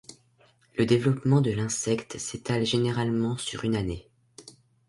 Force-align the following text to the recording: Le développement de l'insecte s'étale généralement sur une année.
Le 0.79 0.87
développement 0.87 1.41
de 1.41 1.51
l'insecte 1.51 2.17
s'étale 2.17 2.65
généralement 2.65 3.37
sur 3.37 3.65
une 3.65 3.75
année. 3.75 4.09